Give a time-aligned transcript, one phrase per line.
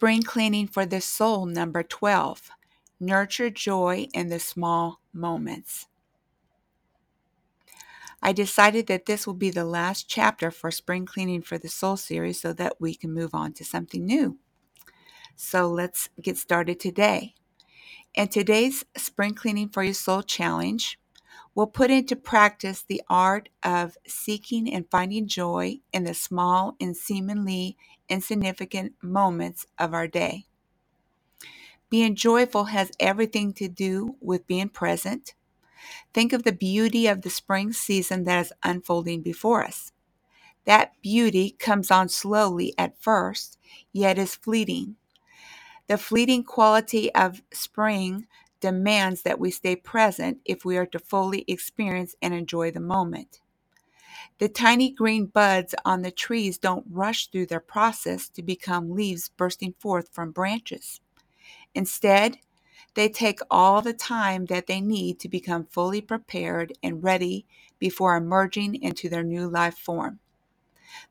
[0.00, 2.48] Spring Cleaning for the Soul, number 12.
[3.00, 5.88] Nurture joy in the small moments.
[8.22, 11.98] I decided that this will be the last chapter for Spring Cleaning for the Soul
[11.98, 14.38] series so that we can move on to something new.
[15.36, 17.34] So let's get started today.
[18.14, 20.98] In today's Spring Cleaning for Your Soul challenge,
[21.54, 26.96] we'll put into practice the art of seeking and finding joy in the small and
[26.96, 27.76] seemingly
[28.08, 30.46] insignificant moments of our day.
[31.88, 35.34] Being joyful has everything to do with being present.
[36.14, 39.92] Think of the beauty of the spring season that is unfolding before us.
[40.66, 43.58] That beauty comes on slowly at first,
[43.92, 44.96] yet is fleeting.
[45.88, 48.26] The fleeting quality of spring
[48.60, 53.40] demands that we stay present if we are to fully experience and enjoy the moment.
[54.38, 59.28] The tiny green buds on the trees don't rush through their process to become leaves
[59.28, 61.00] bursting forth from branches.
[61.74, 62.38] Instead,
[62.94, 67.46] they take all the time that they need to become fully prepared and ready
[67.78, 70.18] before emerging into their new life form.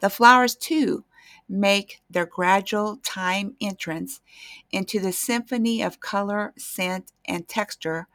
[0.00, 1.04] The flowers, too,
[1.48, 4.20] make their gradual time entrance
[4.70, 8.08] into the symphony of color, scent, and texture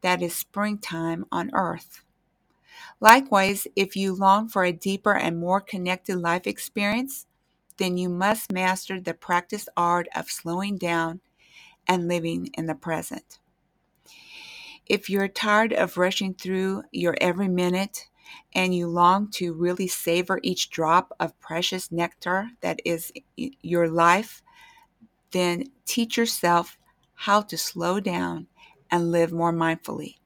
[0.00, 2.02] that is springtime on earth.
[3.00, 7.26] Likewise, if you long for a deeper and more connected life experience,
[7.76, 11.20] then you must master the practiced art of slowing down
[11.86, 13.38] and living in the present.
[14.86, 18.07] If you're tired of rushing through your every minute
[18.54, 24.42] and you long to really savor each drop of precious nectar that is your life,
[25.32, 26.78] then teach yourself
[27.14, 28.46] how to slow down
[28.90, 30.16] and live more mindfully.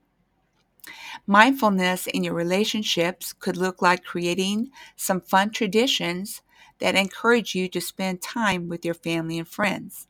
[1.26, 6.42] Mindfulness in your relationships could look like creating some fun traditions
[6.78, 10.08] that encourage you to spend time with your family and friends.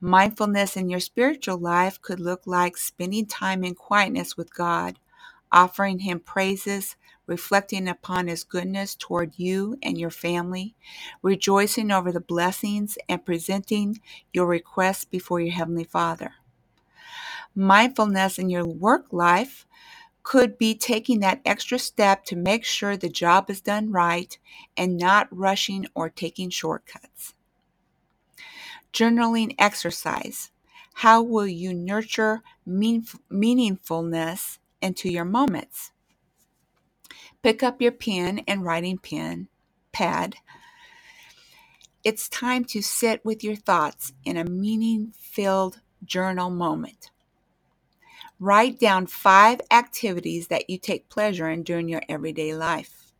[0.00, 4.98] Mindfulness in your spiritual life could look like spending time in quietness with God
[5.52, 6.96] offering Him praises,
[7.26, 10.74] reflecting upon His goodness toward you and your family,
[11.22, 14.00] rejoicing over the blessings, and presenting
[14.32, 16.34] your requests before your Heavenly Father.
[17.54, 19.66] Mindfulness in your work life
[20.22, 24.38] could be taking that extra step to make sure the job is done right
[24.76, 27.34] and not rushing or taking shortcuts.
[28.92, 30.52] Journaling exercise.
[30.94, 35.92] How will you nurture meaningfulness into your moments.
[37.42, 39.48] Pick up your pen and writing pen,
[39.92, 40.36] pad.
[42.04, 47.10] It's time to sit with your thoughts in a meaning filled journal moment.
[48.38, 53.12] Write down five activities that you take pleasure in during your everyday life.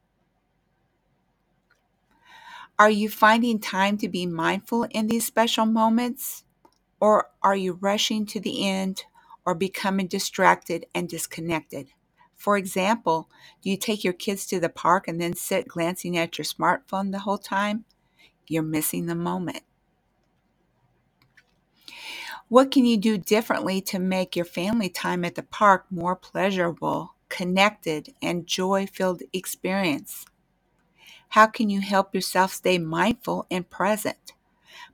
[2.79, 6.45] Are you finding time to be mindful in these special moments?
[6.99, 9.05] Or are you rushing to the end
[9.45, 11.89] or becoming distracted and disconnected.
[12.37, 13.29] For example,
[13.63, 17.13] do you take your kids to the park and then sit glancing at your smartphone
[17.13, 17.85] the whole time?
[18.49, 19.63] You're missing the moment.
[22.49, 27.15] What can you do differently to make your family time at the park more pleasurable,
[27.29, 30.27] connected, and joy filled experience?
[31.29, 34.33] How can you help yourself stay mindful and present?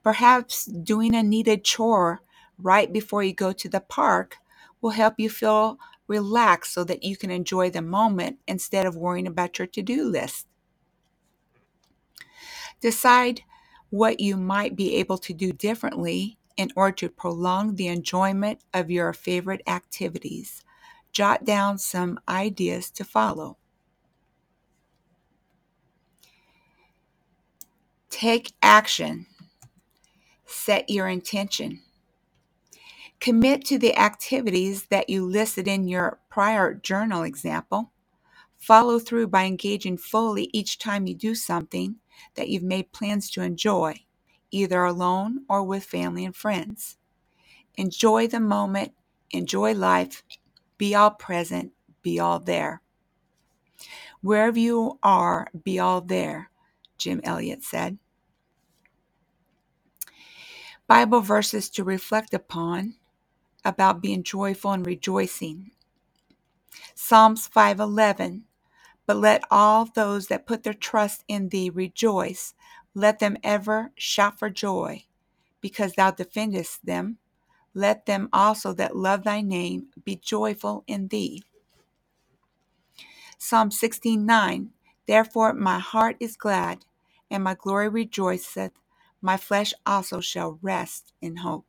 [0.02, 2.20] Perhaps doing a needed chore
[2.58, 4.36] right before you go to the park
[4.80, 9.26] will help you feel relaxed so that you can enjoy the moment instead of worrying
[9.26, 10.46] about your to do list.
[12.80, 13.42] Decide
[13.90, 18.90] what you might be able to do differently in order to prolong the enjoyment of
[18.90, 20.62] your favorite activities.
[21.12, 23.56] Jot down some ideas to follow.
[28.10, 29.26] Take action.
[30.46, 31.82] Set your intention.
[33.20, 37.92] Commit to the activities that you listed in your prior journal example.
[38.58, 41.96] Follow through by engaging fully each time you do something
[42.34, 43.94] that you've made plans to enjoy,
[44.50, 46.96] either alone or with family and friends.
[47.76, 48.92] Enjoy the moment,
[49.30, 50.22] enjoy life,
[50.78, 52.80] be all present, be all there.
[54.20, 56.50] Wherever you are, be all there,
[56.98, 57.98] Jim Elliot said.
[60.86, 62.94] Bible verses to reflect upon
[63.66, 65.72] about being joyful and rejoicing.
[66.94, 68.42] Psalms 5:11
[69.06, 72.54] But let all those that put their trust in thee rejoice
[72.94, 75.04] let them ever shout for joy
[75.62, 77.18] because thou defendest them
[77.74, 81.44] let them also that love thy name be joyful in thee.
[83.38, 84.70] Psalm 16:9
[85.06, 86.86] Therefore my heart is glad
[87.30, 88.72] and my glory rejoiceth
[89.22, 91.66] my flesh also shall rest in hope.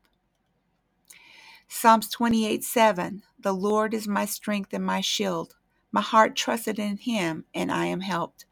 [1.80, 5.58] Psalms 28 7 The Lord is my strength and my shield.
[5.92, 8.46] My heart trusted in him, and I am helped.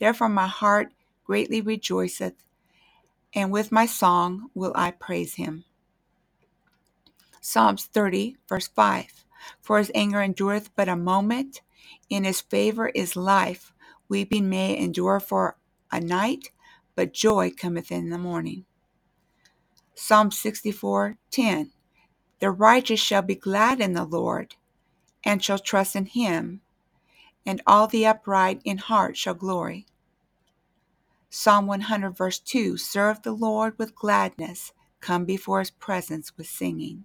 [0.00, 0.92] Therefore, my heart
[1.22, 2.34] greatly rejoiceth,
[3.32, 5.64] and with my song will I praise him.
[7.40, 9.26] Psalms 30, verse 5
[9.60, 11.60] For his anger endureth but a moment,
[12.10, 13.72] in his favor is life.
[14.08, 15.56] Weeping may endure for
[15.92, 16.50] a night,
[16.96, 18.64] but joy cometh in the morning.
[19.94, 21.70] Psalm 64, 10
[22.42, 24.56] The righteous shall be glad in the Lord,
[25.24, 26.60] and shall trust in him
[27.44, 29.86] and all the upright in heart shall glory.
[31.30, 37.04] Psalm 100, verse 2 Serve the Lord with gladness, come before his presence with singing.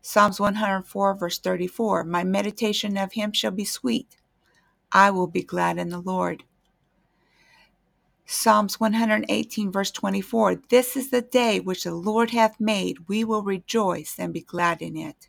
[0.00, 4.16] Psalms 104, verse 34 My meditation of him shall be sweet.
[4.92, 6.44] I will be glad in the Lord.
[8.26, 13.06] Psalms 118, verse 24 This is the day which the Lord hath made.
[13.06, 15.28] We will rejoice and be glad in it.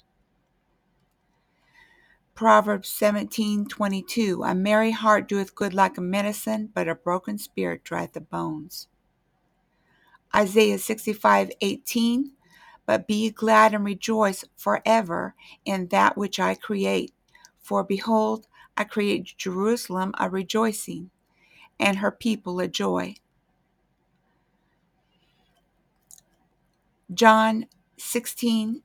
[2.35, 8.13] Proverbs 17:22 A merry heart doeth good like a medicine, but a broken spirit drieth
[8.13, 8.87] the bones.
[10.33, 12.31] Isaiah 65:18
[12.85, 17.13] But be glad and rejoice forever in that which I create.
[17.57, 18.47] For behold,
[18.77, 21.09] I create Jerusalem a rejoicing,
[21.79, 23.15] and her people a joy.
[27.13, 27.67] John
[27.99, 28.81] 16:24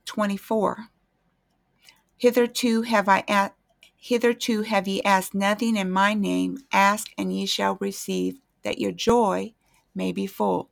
[2.17, 3.51] Hitherto have I a-
[3.97, 8.93] hitherto have ye asked nothing in my name, ask and ye shall receive, that your
[8.93, 9.53] joy
[9.95, 10.69] may be full.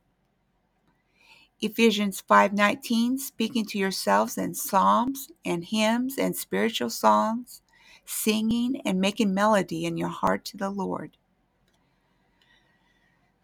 [1.60, 7.62] Ephesians 5:19 speaking to yourselves in psalms and hymns and spiritual songs,
[8.06, 11.16] singing and making melody in your heart to the Lord.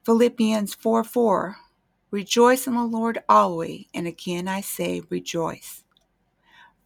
[0.06, 1.56] Philippians 4 4
[2.12, 5.82] Rejoice in the Lord always, and again I say rejoice.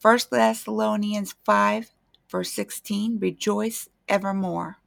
[0.01, 1.91] 1 Thessalonians 5,
[2.31, 4.79] verse 16, rejoice evermore.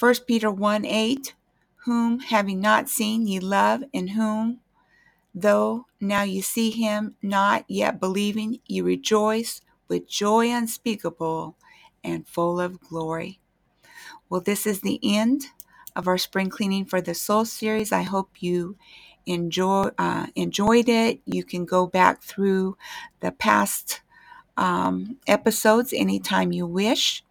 [0.00, 1.34] 1 Peter 1 8,
[1.84, 4.60] whom having not seen ye love, in whom,
[5.34, 11.54] though now ye see him not, yet believing, ye rejoice with joy unspeakable
[12.02, 13.40] and full of glory.
[14.30, 15.48] Well, this is the end
[15.96, 17.92] of our spring cleaning for the soul series.
[17.92, 18.76] I hope you
[19.26, 21.20] enjoy uh, enjoyed it.
[21.26, 22.76] You can go back through
[23.20, 24.02] the past
[24.56, 27.24] um, episodes anytime you wish.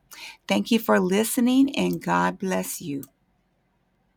[0.48, 3.04] Thank you for listening, and God bless you.